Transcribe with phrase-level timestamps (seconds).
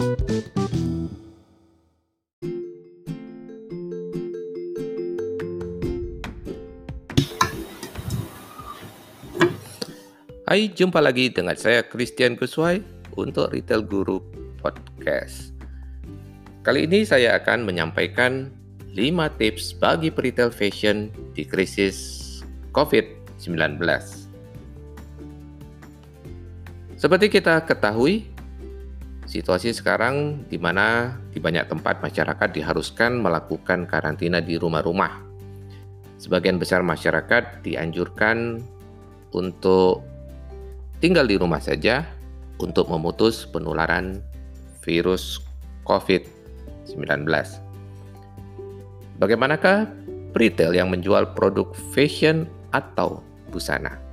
[0.00, 0.08] Hai,
[10.72, 12.80] jumpa lagi dengan saya Christian Guswai
[13.12, 14.24] untuk Retail Guru
[14.64, 15.52] Podcast.
[16.64, 18.48] Kali ini saya akan menyampaikan
[18.96, 18.96] 5
[19.36, 22.40] tips bagi retail fashion di krisis
[22.72, 23.76] COVID-19.
[26.96, 28.29] Seperti kita ketahui,
[29.30, 35.22] situasi sekarang di mana di banyak tempat masyarakat diharuskan melakukan karantina di rumah-rumah.
[36.18, 38.58] Sebagian besar masyarakat dianjurkan
[39.30, 40.02] untuk
[40.98, 42.02] tinggal di rumah saja
[42.58, 44.18] untuk memutus penularan
[44.82, 45.38] virus
[45.86, 46.98] COVID-19.
[49.22, 49.86] Bagaimanakah
[50.34, 53.22] retail yang menjual produk fashion atau
[53.54, 54.09] busana?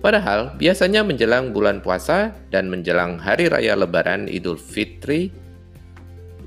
[0.00, 5.28] Padahal biasanya menjelang bulan puasa dan menjelang hari raya lebaran Idul Fitri,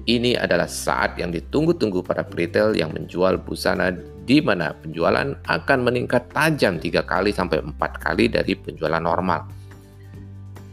[0.09, 3.93] ini adalah saat yang ditunggu-tunggu para retail yang menjual busana
[4.25, 9.45] di mana penjualan akan meningkat tajam tiga kali sampai empat kali dari penjualan normal.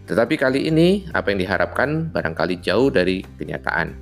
[0.09, 3.94] Tetapi kali ini, apa yang diharapkan barangkali jauh dari kenyataan.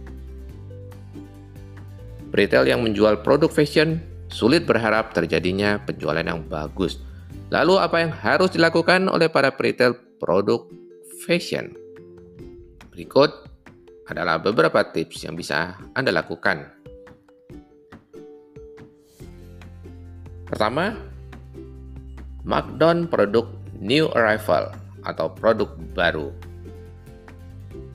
[2.33, 4.01] Retail yang menjual produk fashion
[4.33, 7.01] sulit berharap terjadinya penjualan yang bagus.
[7.49, 10.69] Lalu apa yang harus dilakukan oleh para retail produk
[11.25, 11.73] fashion?
[12.93, 13.33] Berikut
[14.05, 16.69] adalah beberapa tips yang bisa Anda lakukan.
[20.45, 20.93] Pertama,
[22.45, 23.49] markdown produk
[23.81, 24.77] new arrival
[25.09, 26.29] atau produk baru.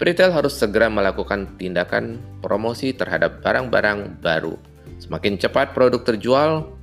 [0.02, 4.58] Retail harus segera melakukan tindakan promosi terhadap barang-barang baru.
[4.98, 6.74] Semakin cepat produk terjual,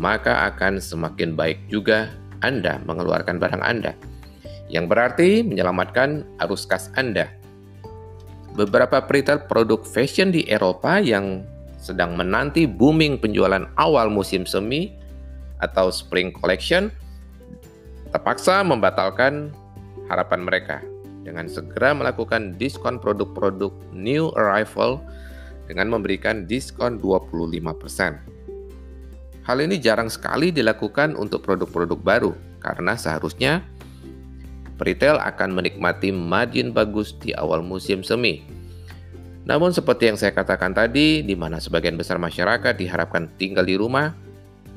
[0.00, 3.92] maka akan semakin baik juga Anda mengeluarkan barang Anda.
[4.70, 7.26] Yang berarti menyelamatkan arus kas Anda.
[8.54, 11.46] Beberapa retail produk fashion di Eropa yang
[11.80, 14.92] sedang menanti booming penjualan awal musim semi
[15.64, 16.92] atau Spring Collection
[18.12, 19.54] terpaksa membatalkan
[20.10, 20.78] harapan mereka
[21.22, 24.98] dengan segera melakukan diskon produk-produk new arrival
[25.70, 28.29] dengan memberikan diskon 25%.
[29.50, 33.66] Hal ini jarang sekali dilakukan untuk produk-produk baru karena seharusnya
[34.78, 38.46] retail akan menikmati margin bagus di awal musim semi.
[39.50, 44.14] Namun seperti yang saya katakan tadi, di mana sebagian besar masyarakat diharapkan tinggal di rumah,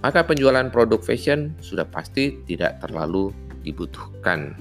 [0.01, 3.29] maka penjualan produk fashion sudah pasti tidak terlalu
[3.61, 4.57] dibutuhkan.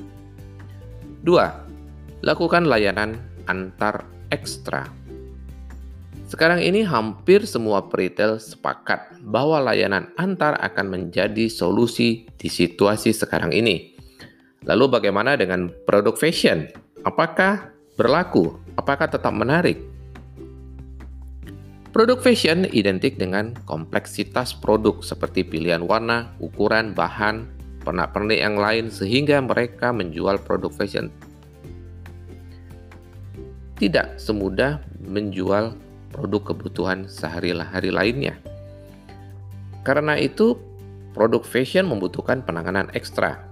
[1.25, 2.21] 2.
[2.21, 3.17] Lakukan layanan
[3.49, 4.85] antar ekstra.
[6.33, 13.53] Sekarang ini hampir semua retail sepakat bahwa layanan antar akan menjadi solusi di situasi sekarang
[13.53, 13.93] ini.
[14.65, 16.73] Lalu bagaimana dengan produk fashion?
[17.05, 17.69] Apakah
[18.01, 18.57] berlaku?
[18.81, 19.77] Apakah tetap menarik?
[21.93, 27.45] Produk fashion identik dengan kompleksitas produk seperti pilihan warna, ukuran, bahan,
[27.85, 31.13] pernak-pernik yang lain sehingga mereka menjual produk fashion
[33.77, 35.75] tidak semudah menjual
[36.13, 38.37] produk kebutuhan sehari-hari lainnya.
[39.83, 40.55] Karena itu,
[41.17, 43.43] produk fashion membutuhkan penanganan ekstra.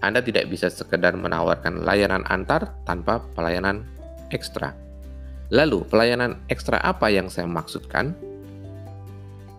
[0.00, 3.84] Anda tidak bisa sekedar menawarkan layanan antar tanpa pelayanan
[4.32, 4.72] ekstra.
[5.50, 8.16] Lalu, pelayanan ekstra apa yang saya maksudkan?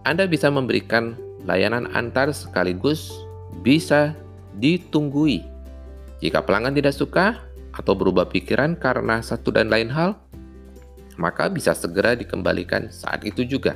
[0.07, 3.11] Anda bisa memberikan layanan antar sekaligus
[3.63, 4.15] bisa
[4.59, 5.43] ditunggui.
[6.19, 7.39] Jika pelanggan tidak suka
[7.75, 10.17] atau berubah pikiran karena satu dan lain hal,
[11.17, 13.75] maka bisa segera dikembalikan saat itu juga.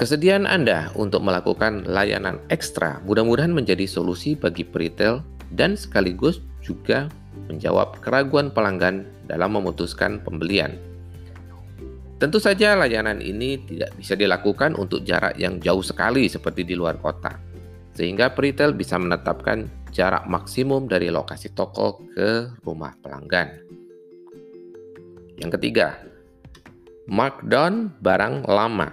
[0.00, 5.20] Kesediaan Anda untuk melakukan layanan ekstra mudah-mudahan menjadi solusi bagi retail
[5.52, 7.12] dan sekaligus juga
[7.52, 10.80] menjawab keraguan pelanggan dalam memutuskan pembelian.
[12.20, 17.00] Tentu saja layanan ini tidak bisa dilakukan untuk jarak yang jauh sekali seperti di luar
[17.00, 17.36] kota,
[17.96, 23.64] sehingga retail bisa menetapkan jarak maksimum dari lokasi toko ke rumah pelanggan.
[25.40, 25.96] Yang ketiga,
[27.08, 28.92] markdown barang lama.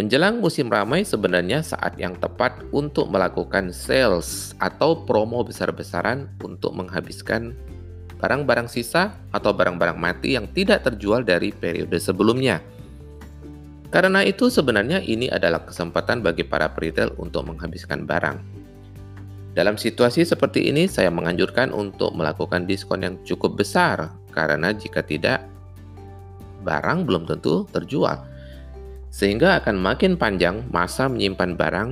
[0.00, 7.52] Menjelang musim ramai sebenarnya saat yang tepat untuk melakukan sales atau promo besar-besaran untuk menghabiskan
[8.16, 12.64] barang-barang sisa atau barang-barang mati yang tidak terjual dari periode sebelumnya.
[13.92, 18.57] Karena itu sebenarnya ini adalah kesempatan bagi para retail untuk menghabiskan barang.
[19.58, 25.42] Dalam situasi seperti ini saya menganjurkan untuk melakukan diskon yang cukup besar karena jika tidak
[26.62, 28.22] barang belum tentu terjual
[29.10, 31.90] sehingga akan makin panjang masa menyimpan barang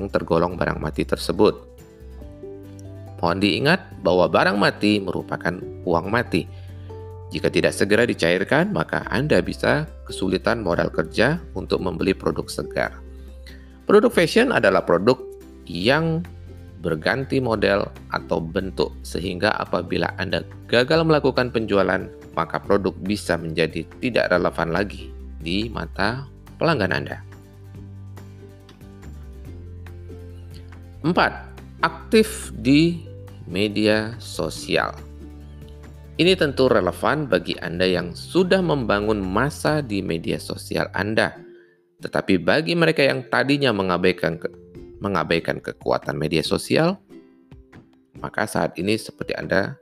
[0.00, 1.68] yang tergolong barang mati tersebut.
[3.20, 6.48] mohon diingat bahwa barang mati merupakan uang mati.
[7.34, 12.96] Jika tidak segera dicairkan, maka Anda bisa kesulitan modal kerja untuk membeli produk segar.
[13.90, 15.18] Produk fashion adalah produk
[15.66, 16.22] yang
[16.78, 22.06] berganti model atau bentuk, sehingga apabila Anda gagal melakukan penjualan,
[22.38, 25.10] maka produk bisa menjadi tidak relevan lagi
[25.42, 26.26] di mata
[26.58, 27.18] pelanggan Anda.
[31.02, 31.14] 4.
[31.82, 33.06] Aktif di
[33.46, 34.94] media sosial.
[36.18, 41.38] Ini tentu relevan bagi Anda yang sudah membangun masa di media sosial Anda.
[42.02, 44.34] Tetapi bagi mereka yang tadinya mengabaikan
[44.98, 46.98] mengabaikan kekuatan media sosial,
[48.18, 49.78] maka saat ini seperti Anda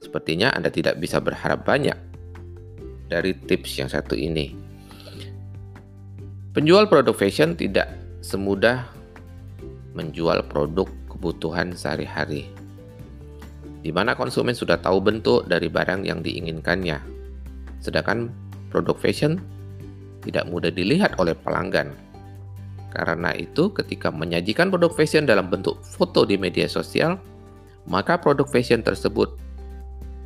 [0.00, 1.94] sepertinya Anda tidak bisa berharap banyak
[3.06, 4.54] dari tips yang satu ini.
[6.50, 7.86] Penjual produk fashion tidak
[8.26, 8.90] semudah
[9.94, 12.50] menjual produk kebutuhan sehari-hari,
[13.86, 16.98] di mana konsumen sudah tahu bentuk dari barang yang diinginkannya.
[17.78, 18.34] Sedangkan
[18.74, 19.38] produk fashion
[20.26, 21.94] tidak mudah dilihat oleh pelanggan.
[22.90, 27.18] Karena itu, ketika menyajikan produk fashion dalam bentuk foto di media sosial,
[27.86, 29.38] maka produk fashion tersebut,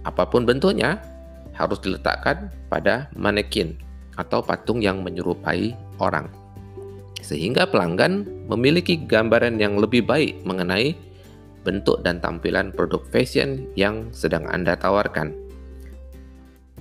[0.08, 1.00] apa pun bentuknya,
[1.54, 3.76] harus diletakkan pada manekin
[4.16, 6.26] atau patung yang menyerupai orang
[7.24, 10.92] sehingga pelanggan memiliki gambaran yang lebih baik mengenai
[11.64, 15.32] bentuk dan tampilan produk fashion yang sedang Anda tawarkan.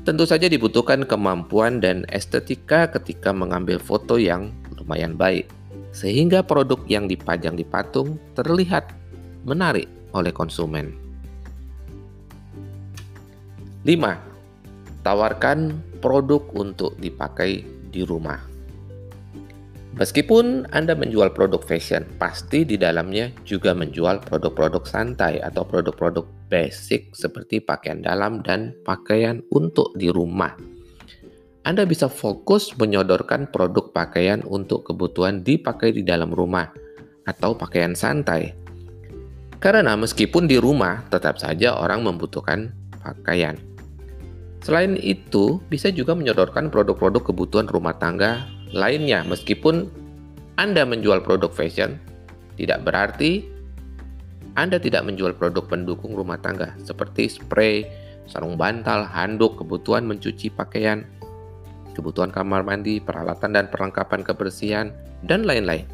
[0.03, 5.47] Tentu saja dibutuhkan kemampuan dan estetika ketika mengambil foto yang lumayan baik,
[5.93, 8.89] sehingga produk yang dipajang di patung terlihat
[9.45, 9.85] menarik
[10.17, 10.93] oleh konsumen.
[13.83, 15.03] 5.
[15.03, 18.39] Tawarkan produk untuk dipakai di rumah.
[19.93, 27.13] Meskipun Anda menjual produk fashion, pasti di dalamnya juga menjual produk-produk santai atau produk-produk basic
[27.13, 30.72] seperti pakaian dalam dan pakaian untuk di rumah.
[31.63, 36.67] Anda bisa fokus menyodorkan produk pakaian untuk kebutuhan dipakai di dalam rumah
[37.23, 38.51] atau pakaian santai.
[39.63, 43.55] Karena meskipun di rumah, tetap saja orang membutuhkan pakaian.
[44.59, 48.43] Selain itu, bisa juga menyodorkan produk-produk kebutuhan rumah tangga
[48.75, 49.87] lainnya meskipun
[50.59, 51.95] Anda menjual produk fashion
[52.59, 53.47] tidak berarti
[54.59, 57.87] Anda tidak menjual produk pendukung rumah tangga seperti spray,
[58.27, 61.05] sarung bantal, handuk, kebutuhan mencuci pakaian,
[61.93, 64.91] kebutuhan kamar mandi, peralatan dan perlengkapan kebersihan,
[65.23, 65.85] dan lain-lain.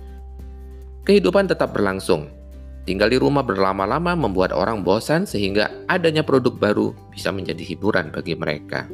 [1.05, 2.31] Kehidupan tetap berlangsung.
[2.87, 8.33] Tinggal di rumah berlama-lama membuat orang bosan sehingga adanya produk baru bisa menjadi hiburan bagi
[8.33, 8.89] mereka.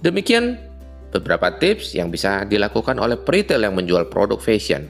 [0.00, 0.56] Demikian
[1.10, 4.88] beberapa tips yang bisa dilakukan oleh retail yang menjual produk fashion.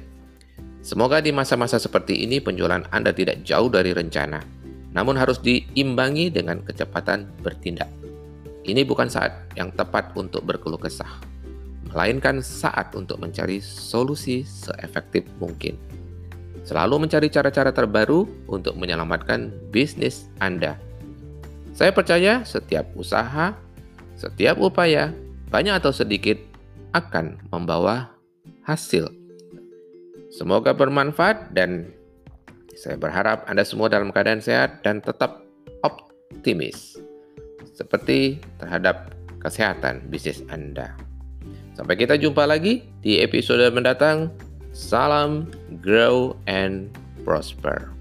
[0.86, 4.38] Semoga di masa-masa seperti ini penjualan Anda tidak jauh dari rencana,
[4.94, 8.06] namun harus diimbangi dengan kecepatan bertindak.
[8.66, 11.22] Ini bukan saat yang tepat untuk berkeluh kesah,
[11.94, 15.78] melainkan saat untuk mencari solusi seefektif mungkin.
[16.66, 20.74] Selalu mencari cara-cara terbaru untuk menyelamatkan bisnis Anda.
[21.78, 23.54] Saya percaya setiap usaha,
[24.18, 25.14] setiap upaya
[25.46, 26.42] banyak atau sedikit
[26.90, 28.10] akan membawa
[28.66, 29.06] hasil.
[30.34, 31.94] Semoga bermanfaat dan
[32.74, 35.46] saya berharap Anda semua dalam keadaan sehat dan tetap
[35.86, 37.06] optimis
[37.76, 39.12] seperti terhadap
[39.44, 40.96] kesehatan bisnis Anda.
[41.76, 44.32] Sampai kita jumpa lagi di episode mendatang.
[44.72, 45.48] Salam,
[45.84, 46.88] grow, and
[47.24, 47.95] prosper.